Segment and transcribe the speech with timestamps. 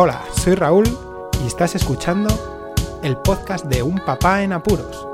[0.00, 0.86] Hola, soy Raúl
[1.42, 2.28] y estás escuchando
[3.02, 5.08] el podcast de Un Papá en Apuros.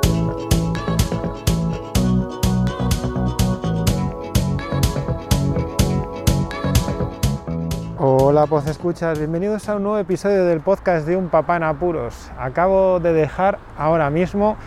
[7.96, 12.30] Hola, pues escuchas, bienvenidos a un nuevo episodio del podcast de Un Papá en Apuros.
[12.38, 14.58] Acabo de dejar ahora mismo,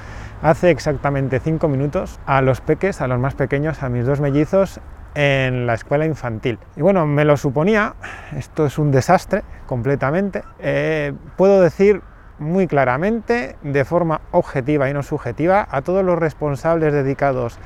[0.41, 4.79] hace exactamente cinco minutos, a los peques, a los más pequeños, a mis dos mellizos,
[5.17, 6.59] en la escuela infantil.
[6.75, 7.95] Y bueno, me lo suponía,
[8.35, 10.43] esto es un desastre completamente.
[10.59, 12.03] Eh, puedo decir
[12.37, 17.57] muy claramente, de forma objetiva y no subjetiva, a todos los responsables dedicados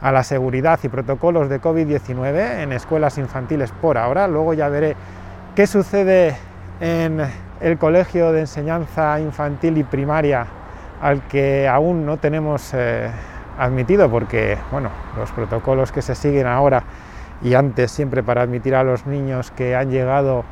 [0.00, 4.26] a la seguridad y protocolos de COVID-19 en escuelas infantiles por ahora.
[4.26, 4.96] Luego ya veré
[5.54, 6.36] qué sucede
[6.80, 7.22] en
[7.60, 10.44] el colegio de enseñanza infantil y primaria
[11.00, 13.08] al que aún no tenemos eh,
[13.58, 16.84] admitido porque bueno, los protocolos que se siguen ahora
[17.42, 20.44] y antes siempre para admitir a los niños que han llegado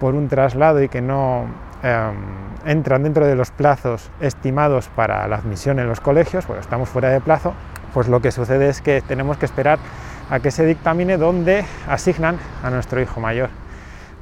[0.00, 1.46] por un traslado y que no
[1.82, 2.16] em,
[2.64, 7.10] entran dentro de los plazos estimados para la admisión en los colegios, bueno, estamos fuera
[7.10, 7.54] de plazo,
[7.94, 9.78] pues lo que sucede es que tenemos que esperar
[10.30, 13.48] a que se dictamine dónde asignan a nuestro hijo mayor.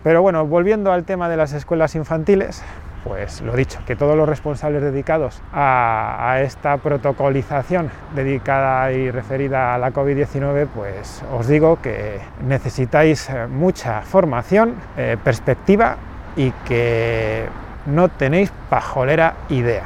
[0.05, 2.63] Pero bueno, volviendo al tema de las escuelas infantiles,
[3.07, 9.79] pues lo dicho, que todos los responsables dedicados a, esta protocolización dedicada y referida a
[9.79, 15.97] la COVID-19, pues os digo que necesitáis eh, mucha formación, eh, perspectiva
[16.37, 17.47] y que
[17.87, 19.85] no tenéis pajolera idea.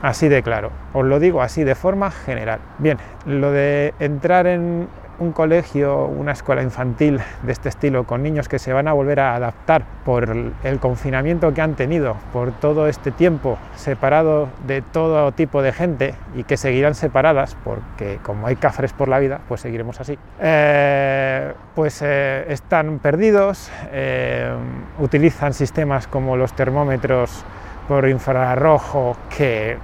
[0.00, 2.60] Así de claro, os lo digo así de forma general.
[2.78, 8.48] Bien, lo de entrar en un colegio, una escuela infantil de este estilo con niños
[8.48, 12.88] que se van a volver a adaptar por el confinamiento que han tenido, por todo
[12.88, 18.56] este tiempo separado de todo tipo de gente y que seguirán separadas porque como hay
[18.56, 20.18] cafres por la vida, pues seguiremos así.
[20.40, 24.52] Eh, pues eh, están perdidos, eh,
[24.98, 27.44] utilizan sistemas como los termómetros
[27.88, 29.76] por infrarrojo que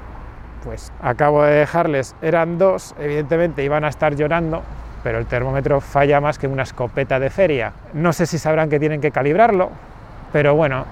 [0.64, 4.62] pues acabo de dejarles, eran dos, evidentemente iban a estar llorando
[5.02, 7.72] pero el termómetro falla más que una escopeta de feria.
[7.94, 9.70] No sé si sabrán que tienen que calibrarlo,
[10.32, 10.84] pero bueno,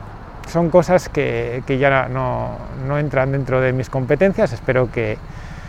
[0.48, 5.18] son cosas que, ya no, no, entran dentro de mis competencias, espero que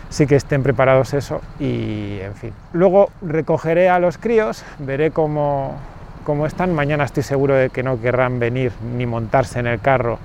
[0.08, 2.52] sí que estén preparados eso y en fin.
[2.72, 5.76] Luego recogeré a los críos, veré cómo,
[6.24, 10.18] cómo están, mañana estoy seguro de que no querrán venir ni montarse en el carro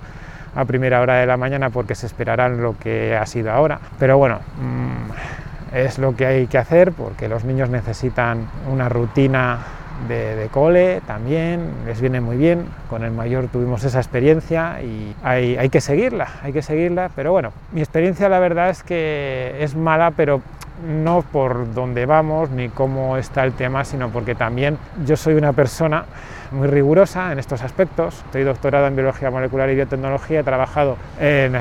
[0.56, 4.18] a primera hora de la mañana porque se esperarán lo que ha sido ahora, pero
[4.18, 4.40] bueno...
[4.59, 5.45] Mmm,
[5.75, 9.59] es lo que hay que hacer porque los niños necesitan una rutina
[10.08, 15.58] de, cole también, les viene muy bien, con el mayor tuvimos esa experiencia y hay,
[15.58, 19.75] hay, que seguirla, hay que seguirla, pero bueno, mi experiencia la verdad es que es
[19.75, 20.41] mala, pero
[20.85, 25.53] no por dónde vamos ni cómo está el tema, sino porque también yo soy una
[25.53, 26.06] persona
[26.52, 31.56] muy rigurosa en estos aspectos, estoy doctorado en biología molecular y biotecnología, he trabajado en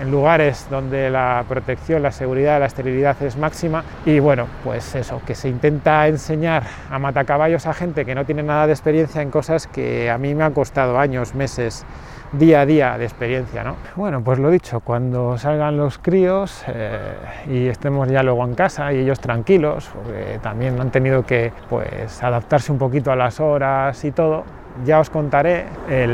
[0.00, 5.20] en lugares donde la protección, la seguridad, la esterilidad es máxima y bueno, pues eso,
[5.26, 9.30] que se intenta enseñar a matacaballos a gente que no tiene nada de experiencia en
[9.30, 11.84] cosas que a mí me han costado años, meses,
[12.32, 13.62] día a día de experiencia.
[13.62, 13.76] ¿no?
[13.96, 17.14] Bueno, pues lo dicho, cuando salgan los críos eh,
[17.48, 22.22] y estemos ya luego en casa y ellos tranquilos, porque también han tenido que pues,
[22.22, 24.44] adaptarse un poquito a las horas y todo,
[24.84, 26.06] ya os contaré eh,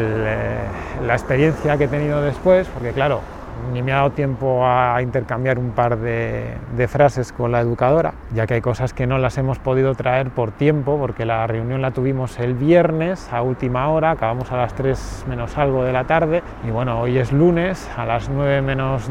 [1.07, 3.21] la experiencia que he tenido después, porque claro,
[3.73, 6.57] ni me ha dado tiempo a intercambiar un par de,
[6.89, 10.53] frases con la educadora, ya que hay cosas que no las hemos podido traer por
[10.53, 15.27] tiempo, porque la reunión la tuvimos el viernes a última hora, acabamos a las 3
[15.29, 19.11] menos algo de la tarde, y bueno, hoy es lunes, a las 9 menos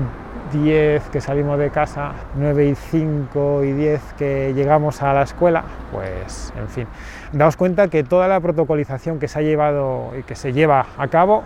[0.53, 5.63] 10 que salimos de casa, 9 y 5 y 10 que llegamos a la escuela,
[5.91, 6.87] pues en fin,
[7.33, 11.07] daos cuenta que toda la protocolización que se ha llevado y que se lleva a
[11.07, 11.43] cabo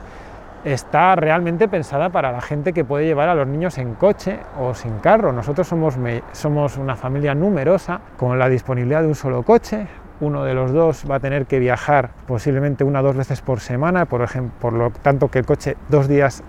[0.64, 4.74] está realmente pensada para la gente que puede llevar a los niños en coche o
[4.74, 5.31] sin carro.
[5.31, 5.96] Nosotros somos,
[6.31, 9.88] somos una familia numerosa con la disponibilidad de un solo coche.
[10.22, 13.61] Uno de los dos va a tener que viajar posiblemente una o dos veces por
[13.61, 16.44] semana, por, ejemplo, por lo tanto que el coche dos días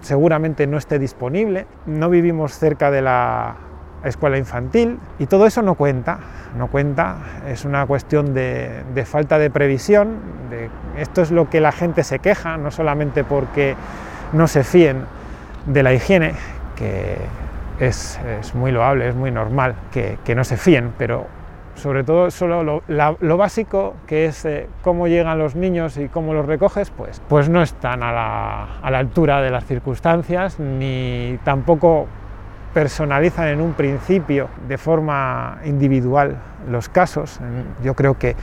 [0.00, 1.66] seguramente no esté disponible.
[1.84, 3.56] No vivimos cerca de la
[4.04, 6.18] escuela infantil y todo eso no cuenta,
[6.56, 7.16] no cuenta,
[7.46, 10.16] es una cuestión de, falta de previsión,
[10.96, 13.76] esto es lo que la gente se queja, no solamente porque
[14.32, 15.04] no se fíen
[15.66, 16.32] de la higiene,
[16.76, 17.16] que
[17.78, 18.18] es,
[18.54, 21.26] muy loable, es muy normal que, no se fíen, pero
[21.74, 26.44] sobre todo solo lo, básico que es eh, cómo llegan los niños y cómo los
[26.44, 32.06] recoges, pues, pues no están a la altura de las circunstancias, ni tampoco
[32.72, 36.36] personalizan en un principio de forma individual
[36.68, 37.40] los casos.
[37.82, 38.36] Yo creo que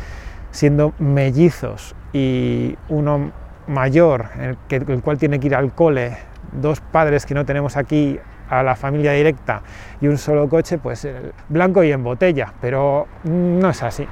[0.51, 3.31] siendo mellizos y uno
[3.67, 6.17] mayor, el, que, el cual tiene que ir al cole,
[6.51, 8.19] dos padres que no tenemos aquí
[8.49, 9.61] a la familia directa
[9.99, 11.07] y un solo coche, pues
[11.49, 14.07] blanco y en botella, pero no es así,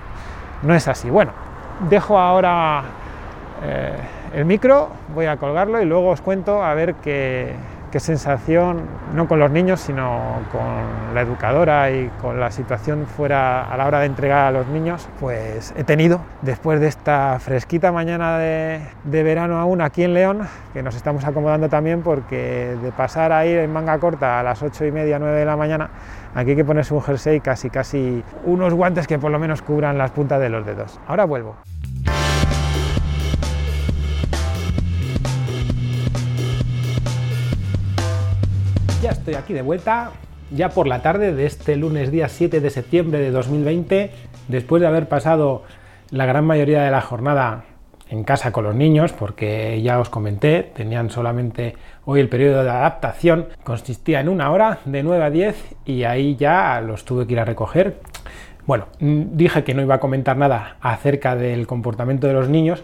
[0.64, 1.10] no es así.
[1.10, 1.32] Bueno,
[1.90, 2.84] dejo ahora
[3.64, 3.96] eh,
[4.34, 7.54] el micro, voy a colgarlo y luego os cuento a ver qué,
[7.96, 8.82] qué sensación,
[9.14, 13.88] no con los niños, sino con la educadora y con la situación fuera a la
[13.88, 18.82] hora de entregar a los niños, pues he tenido después de esta fresquita mañana de,
[19.06, 20.42] verano aún aquí en León,
[20.74, 24.62] que nos estamos acomodando también porque de pasar a ir en manga corta a las
[24.62, 25.90] 8 y media, 9 de la mañana,
[26.36, 29.98] aquí hay que ponerse un jersey casi, casi unos guantes que por lo menos cubran
[29.98, 31.00] las puntas de los dedos.
[31.08, 31.56] Ahora vuelvo.
[39.12, 40.12] Estoy aquí de vuelta,
[40.50, 44.10] ya por la tarde de este lunes día 7 de septiembre de 2020,
[44.48, 45.64] después de haber pasado
[46.10, 47.66] la gran mayoría de la jornada
[48.10, 51.76] en casa con los niños, porque ya os comenté, tenían solamente
[52.06, 56.36] hoy el periodo de adaptación, consistía en una hora de 9 a 10 y ahí
[56.36, 58.00] ya los tuve que ir a recoger.
[58.66, 62.84] Bueno, dije que no iba a comentar nada acerca del comportamiento de los niños,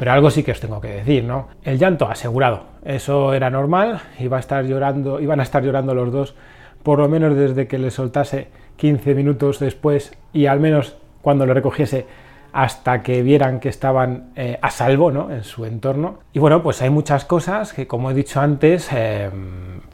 [0.00, 1.48] pero algo sí que os tengo que decir, ¿no?
[1.62, 6.34] El llanto asegurado, eso era normal, a estar llorando, iban a estar llorando los dos,
[6.82, 11.52] por lo menos desde que le soltase 15 minutos después y al menos cuando lo
[11.52, 12.06] recogiese
[12.54, 15.30] hasta que vieran que estaban eh, a salvo ¿no?
[15.30, 16.20] en su entorno.
[16.32, 19.28] Y bueno, pues hay muchas cosas que, como he dicho antes, eh,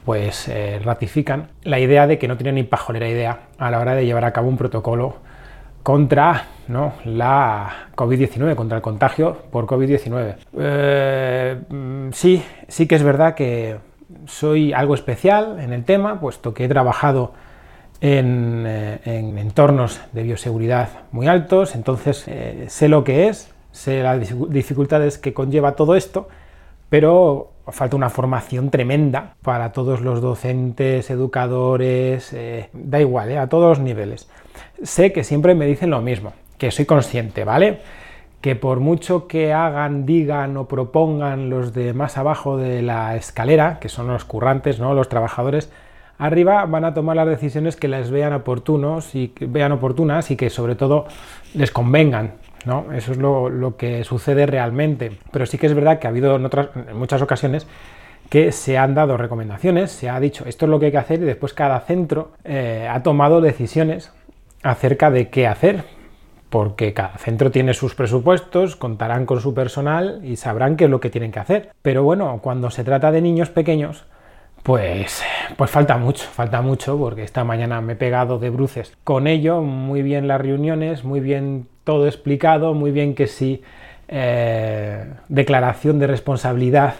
[0.05, 3.93] pues eh, ratifican la idea de que no tienen ni pajolera idea a la hora
[3.93, 5.17] de llevar a cabo un protocolo
[5.87, 6.95] contra ¿no?
[7.05, 10.35] la COVID-19, contra el contagio por COVID-19.
[10.59, 13.77] Eh, mm, sí, sí que es verdad que
[14.25, 17.31] soy algo especial en el tema, puesto que he trabajado
[18.01, 24.19] en, eh, entornos de bioseguridad muy altos, entonces eh, sé lo que es, sé las
[24.49, 26.27] dificultades que conlleva todo esto,
[26.89, 32.35] pero falta una formación tremenda para todos los docentes, educadores,
[32.73, 34.27] da igual, a todos los niveles
[34.83, 37.79] sé que siempre me dicen lo mismo, que soy consciente, ¿vale?
[38.41, 43.79] Que por mucho que hagan, digan o propongan los de más abajo de la escalera,
[43.79, 44.93] que son los currantes, ¿no?
[44.93, 45.71] Los trabajadores,
[46.17, 50.35] arriba van a tomar las decisiones que les vean oportunos y que vean oportunas y
[50.35, 51.07] que sobre todo
[51.53, 52.33] les convengan.
[52.65, 52.91] ¿No?
[52.93, 55.11] Eso es lo, que sucede realmente.
[55.31, 57.67] Pero sí que es verdad que ha habido en, otras, en muchas ocasiones
[58.29, 61.21] que se han dado recomendaciones, se ha dicho esto es lo que hay que hacer
[61.21, 64.11] y después cada centro eh, ha tomado decisiones
[64.63, 65.85] acerca de qué hacer,
[66.49, 70.99] porque cada centro tiene sus presupuestos, contarán con su personal y sabrán qué es lo
[70.99, 71.71] que tienen que hacer.
[71.81, 74.05] Pero bueno, cuando se trata de niños pequeños,
[74.63, 75.23] pues,
[75.55, 79.61] pues falta mucho, falta mucho, porque esta mañana me he pegado de bruces con ello,
[79.61, 83.61] muy bien las reuniones, muy bien todo explicado, muy bien que sí,
[84.09, 86.95] eh, declaración de responsabilidad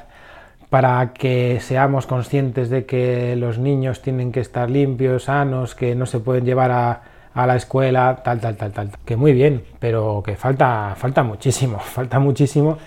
[0.69, 6.05] para que seamos conscientes de que los niños tienen que estar limpios, sanos, que no
[6.05, 7.01] se pueden llevar a,
[7.33, 8.91] a la escuela, tal, tal, tal, tal.
[9.03, 12.77] Que muy bien, pero que falta, falta muchísimo, falta muchísimo.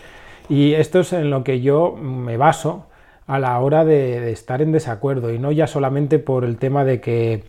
[0.49, 2.87] Y esto es en lo que yo me baso
[3.27, 7.03] a la hora de, estar en desacuerdo y no ya solamente por el tema de
[7.03, 7.45] que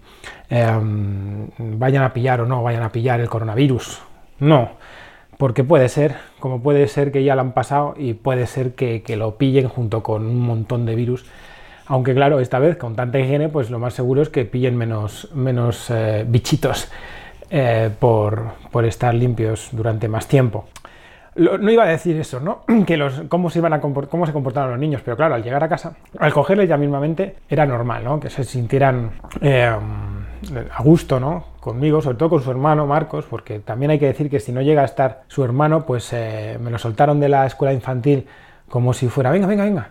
[0.50, 4.11] em, vayan a pillar o no vayan a pillar el coronavirus.
[4.42, 4.72] No,
[5.38, 9.04] porque puede ser, como puede ser que ya lo han pasado y puede ser que,
[9.04, 11.26] que lo pillen junto con un montón de virus
[11.92, 15.30] aunque claro, esta vez con tanta higiene, pues lo más seguro es que pillen menos,
[15.34, 16.90] menos eh, bichitos
[17.50, 18.54] eh, por,
[18.86, 20.70] estar limpios durante más tiempo.
[21.36, 22.64] no iba a decir eso, ¿no?
[22.88, 25.66] Que los, cómo, se iban a cómo se comportaban los niños, pero claro, al llegar
[25.66, 28.22] a casa, al cogerles ya mismamente, era normal, ¿no?
[28.22, 29.76] Que se sintieran eh,
[30.72, 31.46] a gusto, ¿no?
[31.60, 34.62] Conmigo, sobre todo con su hermano Marcos, porque también hay que decir que si no
[34.62, 38.26] llega a estar su hermano, pues me lo soltaron de la escuela infantil
[38.72, 39.90] como si fuera, venga, venga, venga,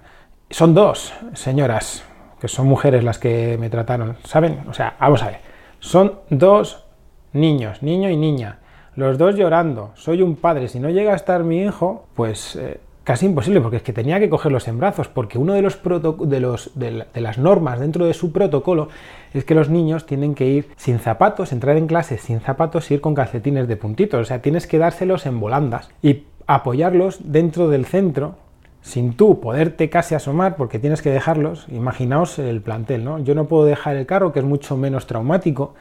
[0.49, 2.03] son dos señoras,
[2.41, 4.65] que son mujeres las que me trataron, ¿saben?
[4.69, 5.41] O sea, vamos a ver,
[5.79, 6.87] son dos
[7.33, 8.59] niños, niño y niña,
[8.97, 12.81] los dos llorando, soy un padre, si no llega a estar mi hijo, pues eh,
[13.11, 16.39] casi imposible, porque es que tenía que cogerlos en brazos, porque uno de, los, de,
[16.39, 18.89] los de, las normas dentro de su protocolo
[19.35, 22.95] es que los niños tienen que ir sin zapatos, entrar en clase sin zapatos y
[22.95, 27.69] ir con calcetines de puntitos, o sea, tienes que dárselos en volandas y apoyarlos dentro
[27.69, 28.37] del centro
[28.81, 33.19] sin tú poderte casi asomar porque tienes que dejarlos, imaginaos el plantel, ¿no?
[33.19, 35.75] Yo no puedo dejar el carro, que es mucho menos traumático,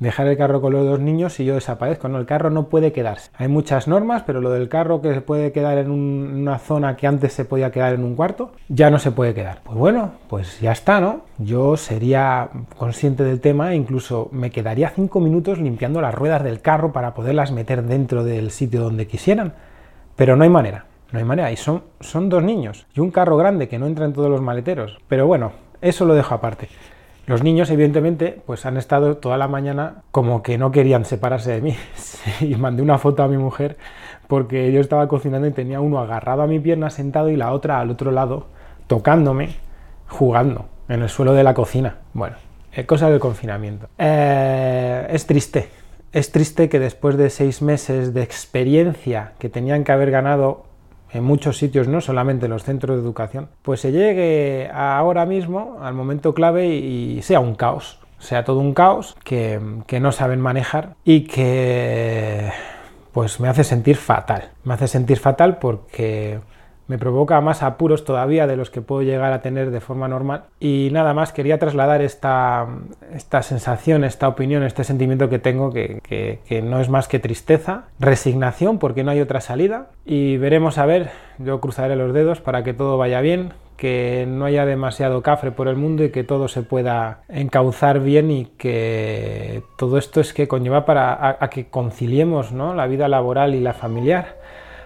[0.00, 2.18] dejar el carro con los dos niños y yo desaparezco, ¿no?
[2.18, 3.30] El carro no puede quedarse.
[3.36, 7.06] Hay muchas normas, pero lo del carro que se puede quedar en una zona que
[7.06, 9.60] antes se podía quedar en un cuarto, ya no se puede quedar.
[9.62, 11.20] Pues bueno, pues ya está, ¿no?
[11.38, 16.60] Yo sería consciente del tema e incluso me quedaría cinco minutos limpiando las ruedas del
[16.60, 19.52] carro para poderlas meter dentro del sitio donde quisieran,
[20.16, 21.52] pero no hay manera No hay manera.
[21.52, 24.40] Y son, son dos niños y un carro grande que no entra en todos los
[24.40, 24.98] maleteros.
[25.08, 25.52] Pero bueno,
[25.82, 26.68] eso lo dejo aparte.
[27.26, 31.60] Los niños, evidentemente, pues han estado toda la mañana como que no querían separarse de
[31.60, 31.76] mí.
[32.40, 33.76] y mandé una foto a mi mujer
[34.26, 37.80] porque yo estaba cocinando y tenía uno agarrado a mi pierna sentado y la otra
[37.80, 38.46] al otro lado,
[38.86, 39.56] tocándome,
[40.08, 41.96] jugando en el suelo de la cocina.
[42.14, 42.36] Bueno,
[42.72, 43.88] eh, cosa del confinamiento.
[43.98, 45.68] Eh, es triste.
[46.12, 50.64] Es triste que después de seis meses de experiencia que tenían que haber ganado
[51.12, 55.78] en muchos sitios, no solamente en los centros de educación, pues se llegue ahora mismo
[55.82, 60.40] al momento clave y sea un caos, sea todo un caos que, que no saben
[60.40, 62.50] manejar y que
[63.12, 64.50] pues me hace sentir fatal.
[64.64, 66.40] Me hace sentir fatal porque
[66.90, 70.46] me provoca más apuros todavía de los que puedo llegar a tener de forma normal.
[70.58, 72.66] Y nada más, quería trasladar esta,
[73.14, 77.84] esta sensación, esta opinión, este sentimiento que tengo, que, que, no es más que tristeza,
[78.00, 79.90] resignación, porque no hay otra salida.
[80.04, 84.46] Y veremos a ver, yo cruzaré los dedos para que todo vaya bien, que no
[84.46, 89.62] haya demasiado cafre por el mundo y que todo se pueda encauzar bien y que
[89.78, 92.74] todo esto es que conlleva para a, que conciliemos ¿no?
[92.74, 94.39] la vida laboral y la familiar.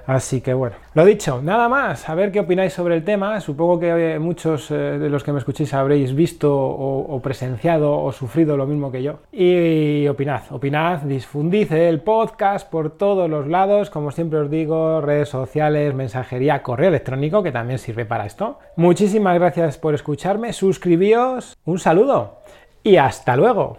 [0.07, 3.41] Así que bueno, lo dicho, nada más, a ver qué opináis sobre el tema.
[3.41, 8.57] Supongo que muchos eh, de los que me escuchéis habréis visto o, presenciado o sufrido
[8.57, 9.21] lo mismo que yo.
[9.33, 15.29] Y opinad, opinad, difundid el podcast por todos los lados, como siempre os digo, redes
[15.29, 18.59] sociales, mensajería, correo electrónico, que también sirve para esto.
[18.77, 22.39] Muchísimas gracias por escucharme, suscribíos, un saludo
[22.83, 23.79] y hasta luego.